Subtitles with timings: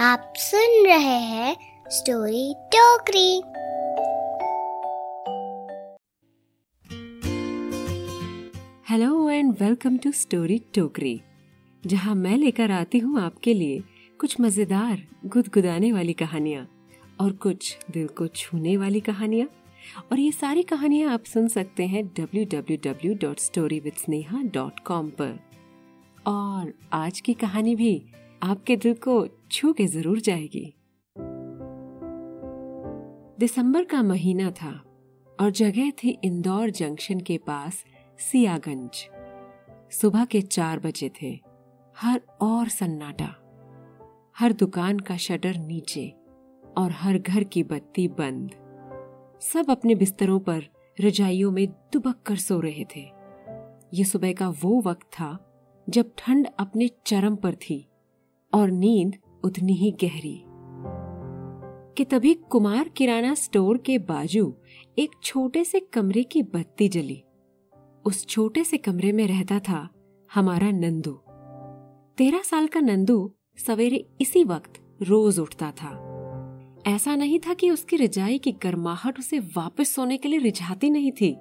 [0.00, 1.56] आप सुन रहे हैं
[1.90, 3.42] story Tokri.
[8.90, 11.20] Hello and welcome to story Tokri
[11.86, 13.82] जहाँ मैं लेकर आती हूँ आपके लिए
[14.20, 16.68] कुछ मज़ेदार, गुदगुदाने वाली कहानियाँ
[17.20, 19.48] और कुछ दिल को छूने वाली कहानियाँ।
[20.12, 25.38] और ये सारी कहानियाँ आप सुन सकते हैं www.storywithsneha.com पर।
[26.26, 28.02] और आज की कहानी भी
[28.42, 30.74] आपके दिल को छू के ज़रूर जाएगी।
[33.38, 34.70] दिसंबर का महीना था
[35.40, 37.84] और जगह थी इंदौर जंक्शन के पास
[38.18, 39.08] सियागंज।
[39.92, 41.40] सुबह के चार बजे थे,
[41.96, 43.34] हर और सन्नाटा।
[44.38, 46.08] हर दुकान का शटर नीचे
[46.78, 48.50] और हर घर की बत्ती बंद।
[49.42, 50.64] सब अपने बिस्तरों पर
[51.00, 53.08] रजाइयों में दुबक कर सो रहे थे।
[53.94, 55.36] ये सुबह का वो वक्त था
[55.88, 57.86] जब ठंड अपने चरम पर थी।
[58.52, 60.44] और नींद उतनी ही गहरी।
[61.96, 64.54] कि तभी कुमार किराना स्टोर के बाजू
[64.98, 67.22] एक छोटे से कमरे की बत्ती जली।
[68.04, 69.88] उस छोटे से कमरे में रहता था
[70.34, 71.12] हमारा नंदू।
[72.18, 75.90] तेरह साल का नंदू सवेरे इसी वक्त रोज उठता था।
[76.86, 81.12] ऐसा नहीं था कि उसकी रजाई की गर्माहट उसे वापस सोने के लिए रिझाती नहीं
[81.12, 81.34] थी,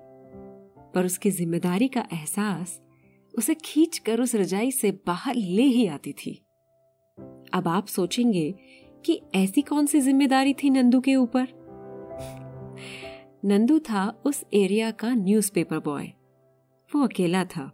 [0.96, 2.80] पर उसकी ज़िम्मेदारी का एहसास
[3.34, 6.40] उसे खींच कर उस रजाई से बाहर ले ही आती थी।
[7.54, 8.54] अब आप सोचेंगे
[9.06, 11.48] कि ऐसी कौन सी ज़िम्मेदारी थी नंदू के ऊपर?
[13.46, 16.08] नंदू था उस एरिया का न्यूज़पेपर बॉय।
[16.92, 17.72] वो अकेला था,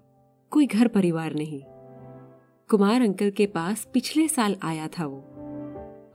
[0.52, 1.62] कोई घर परिवार नहीं।
[2.70, 5.24] कुमार अंकल के पास पिछले साल आया था वो।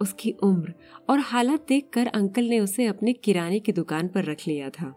[0.01, 0.75] उसकी उम्र
[1.11, 4.95] और हालत देखकर अंकल ने उसे अपने किराने की दुकान पर रख लिया था।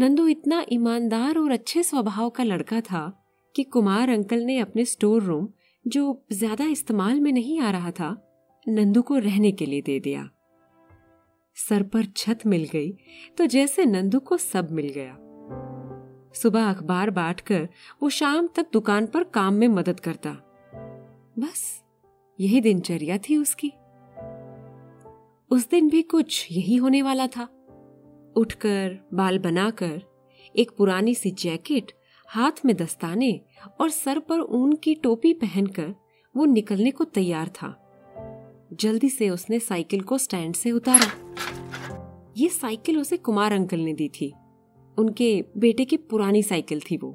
[0.00, 3.24] नंदू इतना ईमानदार और अच्छे स्वभाव का लड़का था
[3.54, 5.48] कि कुमार अंकल ने अपने स्टोर रूम
[5.88, 8.16] जो ज़्यादा इस्तेमाल में नहीं आ रहा था,
[8.66, 10.28] नंदू को रहने के लिए दे दिया।
[11.56, 12.90] सर पर छत मिल गई
[13.38, 15.16] तो जैसे नंदू को सब मिल गया।
[16.34, 17.68] सुबह अखबार बांटकर
[18.02, 20.30] वो शाम तक दुकान पर काम में मदद करता।
[21.38, 21.64] बस,
[22.38, 23.72] यही दिनचर्या थी उसकी।
[25.50, 27.48] उस दिन भी कुछ यही होने वाला था।
[28.36, 30.00] उठकर बाल बनाकर
[30.54, 31.92] एक पुरानी सी जैकेट
[32.28, 33.40] हाथ में दस्ताने
[33.80, 35.94] और सर पर ऊन की टोपी पहनकर
[36.34, 37.74] वो निकलने को तैयार था।
[38.72, 41.06] जल्दी से उसने साइकिल को स्टैंड से उतारा।
[42.36, 44.32] ये साइकिल उसे कुमार अंकल ने दी थी।
[44.98, 47.14] उनके बेटे की पुरानी साइकिल थी वो।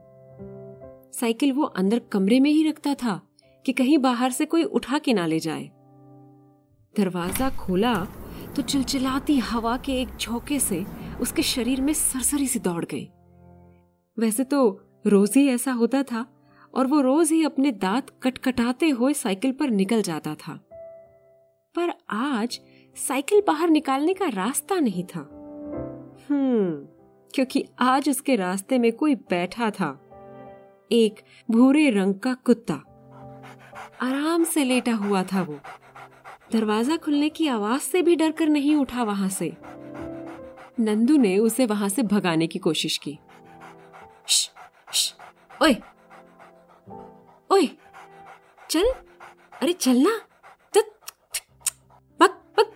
[1.14, 3.22] साइकिल वो अंदर कमरे में ही रखता था
[3.66, 5.70] कि कहीं बाहर से कोई उठा के ना ले जाए।
[6.96, 7.94] दरवाज़ा खोला
[8.56, 10.86] तो चिलचिलाती हवा के एक झोंके से
[11.22, 13.08] उसके शरीर में सरसरी सी दौड़ गई।
[14.18, 16.26] वैसे तो रोज ही ऐसा होता था
[16.74, 20.60] और वो रोज ही अपने दांत कटकटाते हुए साइकिल पर निकल जाता था।
[21.76, 22.62] पर आज
[22.96, 25.20] साइकिल बाहर निकालने का रास्ता नहीं था।
[26.32, 26.88] हम्म
[27.34, 30.00] क्योंकि आज उसके रास्ते में कोई बैठा था।
[30.92, 31.16] एक
[31.52, 32.74] भूरे रंग का कुत्ता।
[34.02, 35.60] आराम से लेटा हुआ था वो।
[36.54, 39.58] दरवाज़ा खुलने की आवाज़ से भी डरकर नहीं उठा वहाँ से।
[40.80, 43.20] नंदू ने उसे वहाँ से भगाने की कोशिश की।
[44.28, 44.53] श, श,
[45.62, 45.74] ओए।
[47.52, 47.68] ओए।
[48.70, 48.92] चल।
[49.62, 50.20] अरे चलना
[52.20, 52.74] पक पक।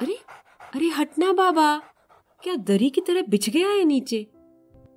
[0.00, 0.18] अरे
[0.74, 1.78] अरे हटना बाबा।
[2.42, 4.26] क्या दरी की तरह बिछ गया है नीचे?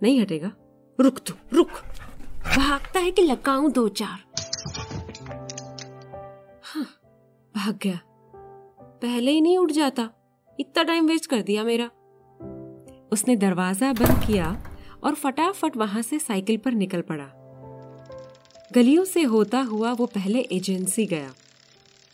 [0.04, 0.52] नहीं हटेगा।
[1.00, 1.72] रुक तू रुक।
[2.58, 4.24] भागता है कि लगाऊँ दो चार?
[6.64, 6.86] हाँ,
[7.56, 8.00] भाग गया।
[9.02, 10.10] पहले ही नहीं उठ जाता।
[10.60, 11.86] इतना टाइम वेस्ट कर दिया मेरा।
[13.12, 14.71] उसने दरवाज़ा बंद किया।
[15.04, 17.32] और फटाफट वहाँ से साइकिल पर निकल पड़ा।
[18.74, 21.34] गलियों से होता हुआ वो पहले एजेंसी गया।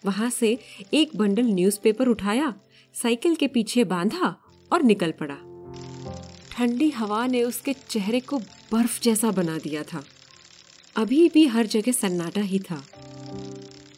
[0.06, 0.60] वहाँ से
[0.94, 2.54] एक बंडल न्यूज़पेपर उठाया,
[2.94, 4.36] साइकिल के पीछे बांधा
[4.74, 5.38] और निकल पड़ा।
[6.52, 10.04] ठंडी हवा ने उसके चेहरे को बर्फ़ जैसा बना दिया था।
[10.96, 12.84] अभी भी हर जगह सन्नाटा ही था।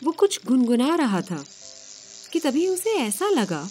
[0.03, 1.43] वो कुछ गुनगुना रहा था
[2.31, 3.67] कि तभी उसे ऐसा लगा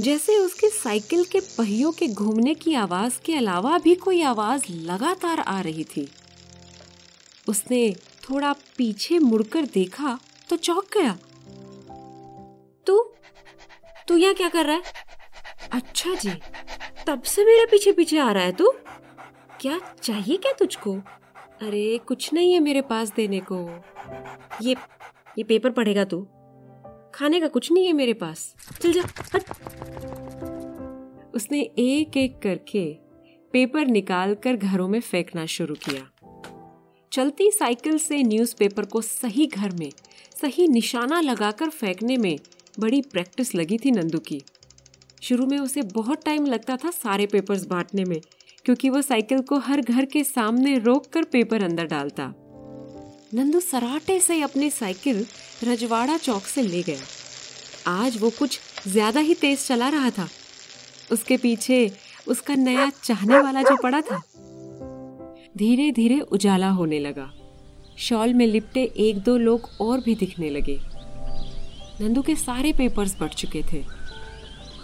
[0.00, 5.40] जैसे उसकी साइकिल के पहियों के घूमने की आवाज़ के अलावा भी कोई आवाज़ लगातार
[5.40, 6.12] आ रही थी।
[7.48, 10.18] उसने थोड़ा पीछे मुड़कर देखा
[10.50, 11.18] तो चौंक गया।
[12.86, 13.12] तू?
[14.08, 14.82] तू यहाँ क्या कर रहा है?
[15.72, 16.32] अच्छा जी,
[17.06, 18.72] तब से मेरे पीछे पीछे आ रहा है तू।
[19.60, 20.94] क्या चाहिए क्या तुझको?
[21.62, 23.84] अरे, कुछ नहीं है मेरे पास देने को।
[24.62, 24.76] ये
[25.38, 26.22] ये पेपर पढ़ेगा तू।
[27.14, 29.02] खाने का कुछ नहीं है मेरे पास। चल जा
[31.38, 32.84] उसने एक एक करके
[33.54, 36.06] पेपर निकालकर घरों में फेंकना शुरू किया।
[37.12, 39.90] चलती साइकिल से न्यूज़पेपर को सही घर में,
[40.42, 42.38] सही निशाना लगाकर फेंकने में
[42.78, 44.40] बड़ी प्रैक्टिस लगी थी नंदू की।
[45.22, 48.20] शुरू में उसे बहुत टाइम लगता था सारे पेपर्स बांटने में,
[48.64, 52.32] क्योंकि वो साइकिल को हर घर के सामने रोक कर पेपर अंदर डालता।
[53.34, 55.26] नंदू सराटे से अपनी साइकिल
[55.64, 57.00] रजवाड़ा चौक से ले गया।
[57.86, 58.58] आज वो कुछ
[58.88, 60.28] ज़्यादा ही तेज चला रहा था।
[61.12, 61.90] उसके पीछे
[62.28, 64.22] उसका नया चाहने वाला जो पड़ा था
[65.56, 67.30] धीरे धीरे उजाला होने लगा।
[67.98, 70.78] शॉल में लिपटे एक दो लोग और भी दिखने लगे।
[72.00, 73.84] नंदू के सारे पेपर्स बढ़ चुके थे।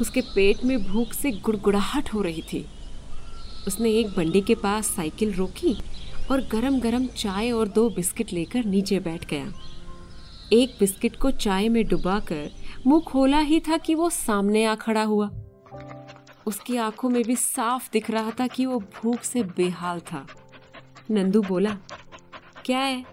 [0.00, 2.64] उसके पेट में भूख से गुड़गुड़ाहट हो रही थी।
[3.66, 5.76] उसने एक बंडी के पास साइकिल रोकी
[6.30, 9.52] और गरम गरम चाय और दो बिस्किट लेकर नीचे बैठ गया।
[10.52, 12.50] एक बिस्किट को चाय में डुबाकर
[12.86, 15.30] मुँह खोला ही था कि वो सामने आ खड़ा हुआ।
[16.46, 20.26] उसकी आँखों में भी साफ़ दिख रहा था कि वो भूख से बेहाल था।
[21.10, 21.78] नंदू बोला,
[22.64, 23.04] क्या है?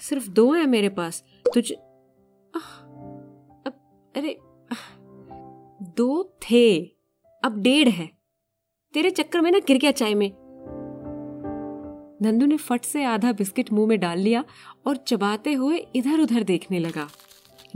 [0.00, 1.24] सिर्फ़ दो है मेरे पास।
[1.54, 1.72] तुझ
[4.16, 4.38] अरे
[5.96, 6.82] दो थे,
[7.44, 8.10] अब डेढ़ है।
[8.94, 10.32] तेरे चक्कर में ना गिर गया चाय में।
[12.22, 14.44] नंदू ने फट से आधा बिस्किट मुँह में डाल लिया
[14.86, 17.08] और चबाते हुए इधर उधर देखने लगा।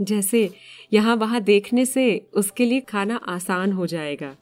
[0.01, 0.53] जैसे
[0.93, 4.35] यहाँ वहाँ देखने से उसके लिए खाना आसान हो जाएगा।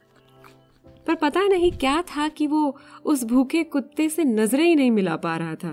[1.06, 5.16] पर पता नहीं क्या था कि वो उस भूखे कुत्ते से नज़रें ही नहीं मिला
[5.16, 5.72] पा रहा था।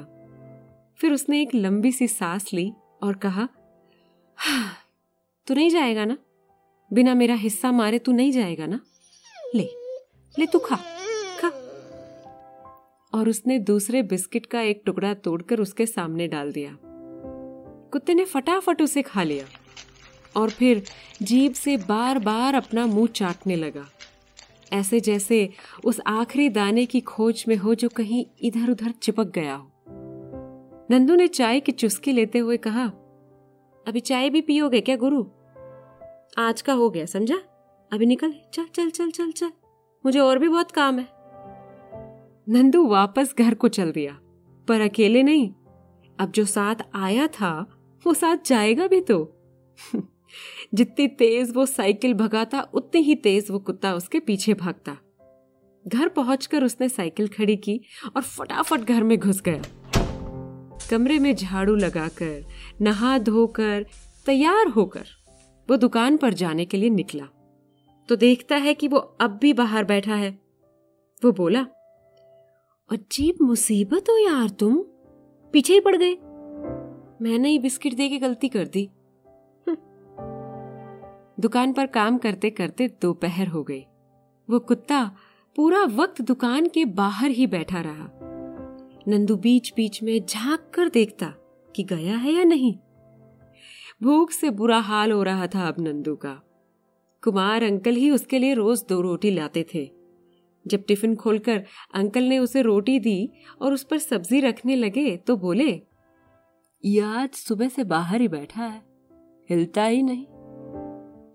[1.00, 2.72] फिर उसने एक लंबी सी सांस ली
[3.04, 3.48] और कहा
[5.48, 6.18] तू नहीं जाएगा ना?
[6.92, 8.80] बिना मेरा हिस्सा मारे तू नहीं जाएगा ना?
[9.56, 9.70] ले
[10.40, 10.76] ले तू खा
[11.40, 11.48] खा।
[13.14, 16.78] और उसने दूसरे बिस्किट का एक टुकड़ा तोड़कर उसके सामने डाल दिया।
[17.92, 19.46] कुत्ते ने फटाफट उसे खा लिया
[20.36, 20.84] और फिर
[21.22, 23.86] जीभ से बार बार अपना मुँह चाटने लगा।
[24.74, 25.50] ऐसे जैसे
[25.86, 29.72] उस आखिरी दाने की खोज में हो जो कहीं इधर उधर चिपक गया हो।
[30.92, 32.86] नंदू ने चाय की चुस्की लेते हुए कहा,
[33.88, 35.26] अभी चाय भी पियोगे क्या गुरु?
[36.38, 37.36] आज का हो गया, समझा?
[37.94, 39.52] अभी निकल, चल चल चल चल चल।
[40.06, 41.08] मुझे और भी बहुत काम है।
[42.50, 44.20] नंदू वापस घर को चल दिया,
[44.68, 45.54] पर अकेले नहीं।
[46.20, 47.68] अब जो साथ आया था,
[48.06, 49.38] वो साथ जाएगा भी तो।
[50.74, 54.98] जितनी तेज वो साइकिल भगाता, उतनी ही तेज वो कुत्ता उसके पीछे भागता।
[55.88, 57.82] घर पहुंचकर उसने साइकिल खड़ी की
[58.16, 59.62] और फटाफट घर में घुस गया।
[60.92, 62.46] कमरे में झाड़ू लगाकर,
[62.82, 63.86] नहा धोकर,
[64.26, 65.06] तैयार होकर
[65.70, 67.26] वो दुकान पर जाने के लिए निकला।
[68.10, 70.40] तो देखता है कि वो अब भी बाहर बैठा है।
[71.24, 71.62] वो बोला
[72.92, 74.78] अजीब मुसीबत हो यार तुम।
[75.54, 76.14] पीछे ही पड़ गए।
[77.22, 78.90] मैंने ही बिस्किट दे के गलती कर दी।
[81.38, 83.84] दुकान पर काम करते करते दोपहर हो गई।
[84.50, 85.04] वो कुत्ता
[85.56, 88.10] पूरा वक्त दुकान के बाहर ही बैठा रहा।
[89.08, 91.34] नंदू बीच बीच में झाँक कर देखता
[91.76, 92.74] कि गया है या नहीं।
[94.04, 96.34] भूख से बुरा हाल हो रहा था अब नंदू का।
[97.24, 99.90] कुमार अंकल ही उसके लिए रोज दो रोटी लाते थे।
[100.66, 101.64] जब टिफ़िन खोलकर
[101.94, 103.30] अंकल ने उसे रोटी दी
[103.62, 105.72] और उस पर सब्ज़ी रखने लगे तो बोले
[106.84, 108.82] आज सुबह से बाहर ही बैठा है,
[109.50, 110.26] हिलता ही नहीं।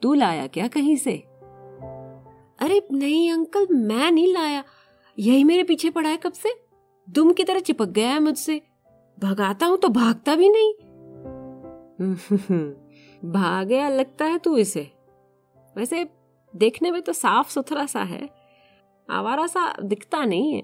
[0.03, 1.13] तू लाया क्या कहीं से?
[2.59, 4.65] अरे नहीं अंकल मैं नहीं लाया।
[5.19, 6.55] यही मेरे पीछे पड़ा है कब से?
[7.11, 8.63] दुम की तरह चिपक गया है मुझसे।
[9.21, 10.73] भगाता हूँ तो भागता भी नहीं।
[13.33, 14.91] भाग गया लगता है तू इसे?
[15.77, 16.09] वैसे
[16.57, 18.31] देखने में तो साफ़ सुथरा सा है।
[19.11, 20.63] आवारा सा दिखता नहीं है।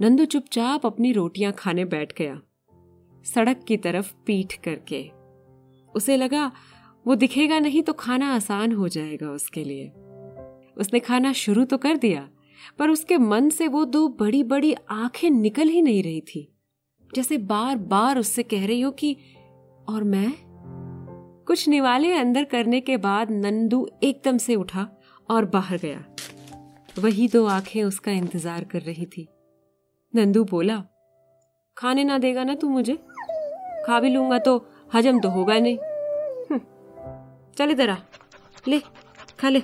[0.00, 2.40] नंदू चुपचाप अपनी रोटियाँ खाने बैठ गया।
[3.24, 5.10] सड़क की तरफ़ पीठ करके।
[5.94, 6.52] उसे लगा
[7.06, 9.88] वो दिखेगा नहीं तो खाना आसान हो जाएगा उसके लिए।
[10.76, 12.28] उसने खाना शुरू तो कर दिया,
[12.78, 16.46] पर उसके मन से वो दो बड़ी बड़ी आँखें निकल ही नहीं रही थी,
[17.10, 19.16] जैसे बार बार उससे कह रही हो कि,
[19.88, 20.32] और मैं?
[21.46, 24.86] कुछ निवाले अंदर करने के बाद नंदू एकदम से उठा
[25.28, 26.04] और बाहर गया।
[26.96, 29.28] वही दो आँखें उसका इंतज़ार कर रही थी।
[30.14, 30.82] नंदू बोला,
[31.76, 32.98] खाने ना देगा ना तू मुझे?
[33.86, 34.56] खा भी लूँगा तो
[34.94, 35.78] हजम तो होगा नहीं।
[37.60, 37.96] चल इधर आ।
[38.68, 38.78] ले
[39.40, 39.62] खा ले।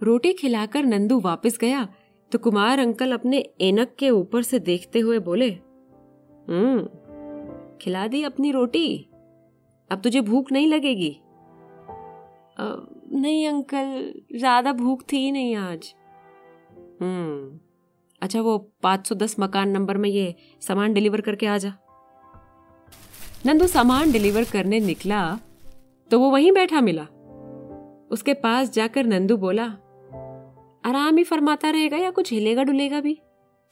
[0.00, 1.86] रोटी खिलाकर नंदू वापस गया
[2.32, 5.48] तो कुमार अंकल अपने एनक के ऊपर से देखते हुए बोले
[6.48, 8.86] हम्म खिला दी अपनी रोटी।
[9.90, 11.10] अब तुझे भूख नहीं लगेगी?
[12.58, 12.64] आ,
[13.12, 15.94] नहीं अंकल ज़्यादा भूख थी ही नहीं आज।
[17.02, 17.58] हम्म
[18.22, 21.72] अच्छा वो पाँच सौ दस मकान नंबर में ये सामान डिलीवर करके आ जा।
[23.46, 25.22] नंदू सामान डिलीवर करने निकला
[26.12, 27.02] तो वो वहीं बैठा मिला।
[28.10, 29.64] उसके पास जाकर नंदू बोला,
[30.84, 33.18] आराम ही फरमाता रहेगा या कुछ हिलेगा डुलेगा भी?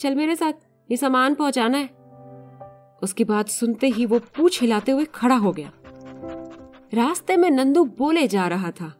[0.01, 0.53] चल मेरे साथ,
[0.91, 1.89] ये सामान पहुंचाना है।
[3.03, 5.73] उसकी बात सुनते ही वो पूछ हिलाते हुए खड़ा हो गया।
[6.95, 8.93] रास्ते में नंदू बोले जा रहा था,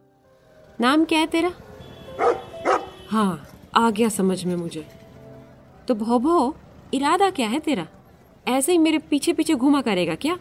[0.81, 1.51] नाम क्या है तेरा?
[3.09, 4.85] हाँ आ गया समझ में मुझे।
[5.87, 6.55] तो भो
[6.93, 7.87] इरादा क्या है तेरा?
[8.47, 10.37] ऐसे ही मेरे पीछे पीछे घुमा करेगा क्या?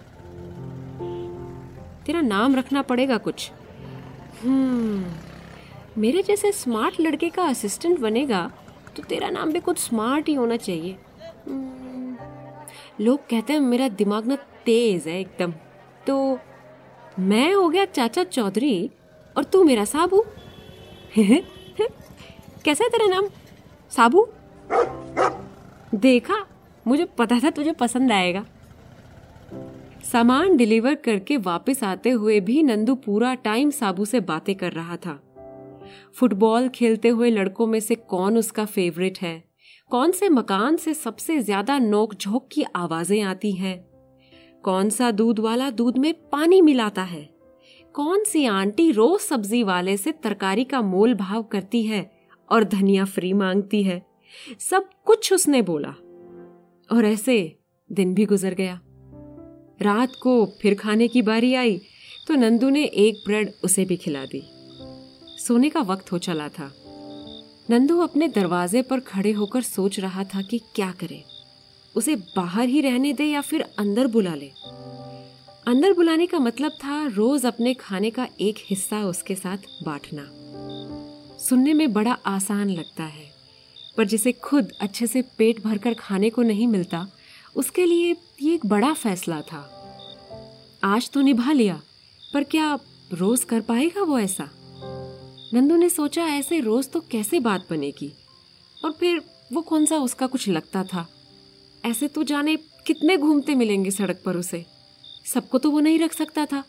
[2.11, 3.51] तेरा नाम रखना पड़ेगा कुछ।
[4.43, 8.41] हम्म मेरे जैसे स्मार्ट लड़के का असिस्टेंट बनेगा
[8.97, 10.97] तो तेरा नाम भी कुछ स्मार्ट ही होना चाहिए।
[11.47, 12.17] हम्म,
[13.05, 14.37] लोग कहते हैं मेरा दिमाग ना
[14.67, 15.55] तेज है एकदम।
[16.07, 16.39] तो
[17.19, 18.91] मैं हो गया चाचा चौधरी
[19.37, 20.25] और तू मेरा साबू?
[21.17, 23.29] कैसा है तेरा नाम?
[23.91, 24.29] साबू?
[25.95, 26.47] देखा
[26.87, 28.45] मुझे पता था तुझे पसंद आएगा।
[30.13, 34.97] सामान डिलीवर करके वापस आते हुए भी नंदू पूरा टाइम साबू से बातें कर रहा
[34.97, 35.23] था।
[36.15, 39.45] फुटबॉल खेलते हुए लड़कों में से कौन उसका फेवरेट है?
[39.91, 43.87] कौन से मकान से सबसे ज़्यादा नोक झोंक की आवाज़ें आती हैं?
[44.63, 47.31] कौन सा दूध वाला दूध में पानी मिलाता है?
[47.95, 52.11] कौन सी आंटी रोज सब्ज़ी वाले से तरकारी का मोल भाव करती है
[52.51, 54.07] और धनिया फ्री मांगती है?
[54.59, 55.95] सब कुछ उसने बोला।
[56.97, 57.59] और ऐसे
[57.93, 58.81] दिन भी गुजर गया।
[59.83, 61.81] रात को फिर खाने की बारी आई
[62.27, 64.43] तो नंदू ने एक ब्रेड उसे भी खिला दी।
[65.39, 66.73] सोने का वक्त हो चला था।
[67.71, 71.23] नंदू अपने दरवाजे पर खड़े होकर सोच रहा था कि क्या करे।
[71.95, 74.51] उसे बाहर ही रहने दे या फिर अंदर बुला ले।
[75.67, 80.27] अंदर बुलाने का मतलब था रोज अपने खाने का एक हिस्सा उसके साथ बांटना।
[81.39, 83.31] सुनने में बड़ा आसान लगता है,
[83.97, 87.07] पर जिसे खुद अच्छे से पेट भरकर खाने को नहीं मिलता
[87.57, 89.77] उसके लिए ये एक बड़ा फैसला था।
[90.85, 91.81] आज तो निभा लिया,
[92.35, 92.79] पर क्या
[93.13, 94.51] रोज कर पाएगा वो ऐसा?
[95.55, 98.13] नंदू ने सोचा ऐसे रोज तो कैसे बात बनेगी?
[98.85, 99.21] और फिर
[99.53, 101.07] वो कौन सा उसका कुछ लगता था?
[101.85, 104.67] ऐसे तो जाने कितने घूमते मिलेंगे सड़क पर उसे।
[105.35, 106.65] सबको तो वो नहीं रख सकता था।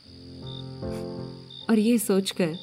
[1.70, 2.56] और ये सोचकर,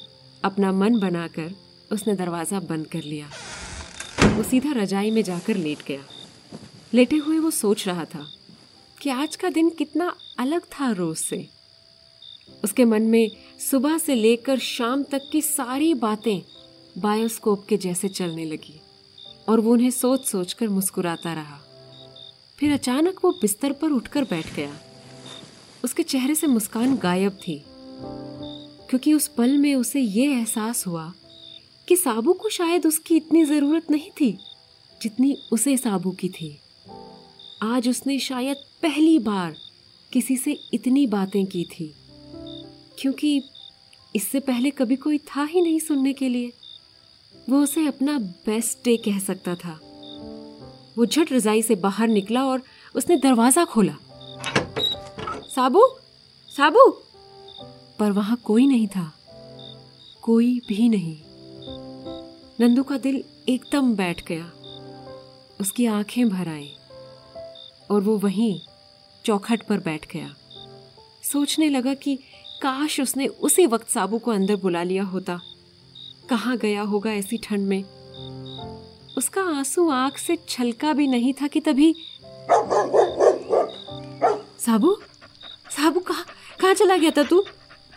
[0.43, 1.51] अपना मन बनाकर,
[1.91, 3.29] उसने दरवाज़ा बंद कर लिया।
[4.37, 6.01] वो सीधा रजाई में जाकर लेट गया।
[6.93, 8.25] लेटे हुए वो सोच रहा था
[8.97, 11.47] कि आज का दिन कितना अलग था रोज से।
[12.63, 13.29] उसके मन में
[13.59, 16.41] सुबह से लेकर शाम तक की सारी बातें
[16.95, 18.79] बायोस्कोप के जैसे चलने लगी
[19.49, 21.59] और वो उन्हें सोच सोच कर मुस्कुराता रहा।
[22.59, 24.73] फिर अचानक वो बिस्तर पर उठकर बैठ गया।
[25.83, 27.63] उसके चेहरे से मुस्कान गायब थी,
[28.89, 31.11] क्योंकि उस पल में उसे ये एहसास हुआ
[31.87, 34.31] कि साबू को शायद उसकी इतनी ज़रूरत नहीं थी
[35.01, 36.57] जितनी उसे साबू की थी।
[37.63, 39.55] आज उसने शायद पहली बार
[40.11, 41.93] किसी से इतनी बातें की थी,
[42.99, 43.41] क्योंकि
[44.15, 46.53] इससे पहले कभी कोई था ही नहीं सुनने के लिए।
[47.49, 49.79] वो उसे अपना बेस्ट डे कह सकता था।
[50.97, 52.61] वो झट रजाई से बाहर निकला और
[52.95, 53.95] उसने दरवाज़ा खोला।
[55.49, 55.85] साबू?
[56.49, 56.89] साबू?
[57.99, 59.11] पर वहाँ कोई नहीं था।
[60.21, 61.17] कोई भी नहीं।
[62.61, 64.51] नंदू का दिल एकदम बैठ गया।
[65.61, 66.75] उसकी आँखें भर आई।
[67.89, 68.59] और वो वहीं
[69.25, 70.35] चौखट पर बैठ गया।
[71.23, 72.15] सोचने लगा कि
[72.61, 75.39] काश उसने उसी वक्त साबू को अंदर बुला लिया होता।
[76.29, 77.83] कहाँ गया होगा ऐसी ठंड में?
[79.17, 81.95] उसका आँसू आँख से छलका भी नहीं था कि तभी
[84.59, 84.97] साबू?
[85.69, 86.23] साबू कहा,
[86.59, 87.45] कहाँ चला गया था तू?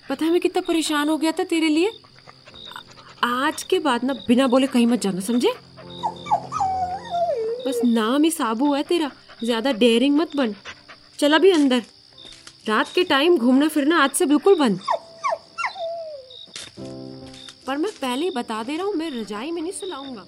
[0.09, 1.93] पता है मैं कितना परेशान हो गया था तेरे लिए।
[3.25, 5.53] आज के बाद ना बिना बोले कहीं मत जाना, समझे?
[7.67, 9.11] बस नाम ही साबू है तेरा।
[9.45, 10.55] ज़्यादा डेयरिंग मत बन।
[11.19, 11.83] चला भी अंदर।
[12.69, 14.81] रात के टाइम घूमना फिरना आज से बिल्कुल बंद।
[17.67, 20.23] पर मैं पहले ही बता दे रहा हूँ, मैं रजाई में नहीं सुलाऊँगा।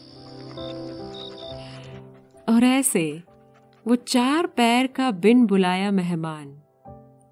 [2.49, 3.23] और ऐसे,
[3.87, 6.47] वो चार पैर का बिन बुलाया मेहमान,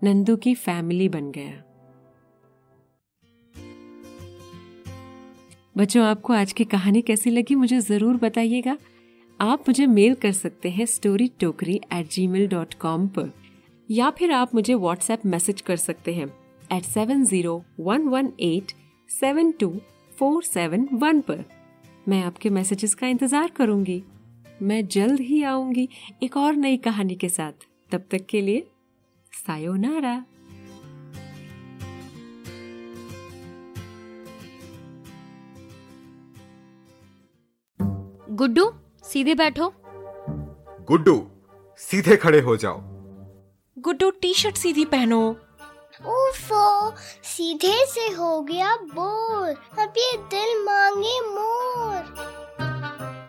[0.04, 1.62] नंदू की फैमिली बन गया।
[5.76, 8.76] बच्चों, आपको आज की कहानी कैसी लगी मुझे ज़रूर बताइएगा।
[9.42, 13.30] आप मुझे मेल कर सकते हैं story Tokri at Gmail dot com पर।
[13.88, 16.26] या फिर आप मुझे व्हाट्सएप मैसेज कर सकते हैं
[16.72, 18.72] eight seven zero one one eight
[19.11, 19.70] seven two
[20.12, 21.44] four seven one पर।
[22.08, 24.02] मैं आपके मैसेजेस का इंतज़ार करूँगी।
[24.62, 25.88] मैं जल्द ही आऊँगी
[26.22, 28.66] एक और नई कहानी के साथ। तब तक के लिए
[29.32, 30.14] सायोनारा
[38.30, 38.70] गुड्डू
[39.04, 39.73] सीधे बैठो।
[40.88, 41.26] गुड्डू
[41.78, 42.80] सीधे खड़े हो जाओ।
[43.78, 45.37] गुड्डू टी शर्ट सीधी पहनो।
[46.06, 46.94] उफो
[47.25, 52.02] सीधे से हो गया बोर। अब ये दिल मांगे मोर।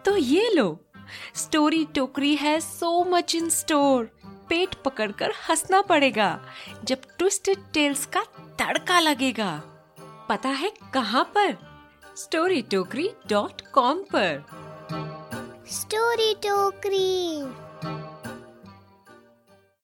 [0.05, 0.79] तो ये लो
[1.35, 4.09] स्टोरी टोकरी है सो मच इन स्टोर
[4.49, 6.39] पेट पकड़कर हंसना पड़ेगा
[6.83, 8.23] जब ट्विस्टेड टेल्स का
[8.59, 9.61] तड़का लगेगा।
[10.29, 11.57] पता है कहाँ पर?
[12.17, 14.43] स्टोरी टोकरी डॉट कॉम पर।
[15.65, 18.12] Story to.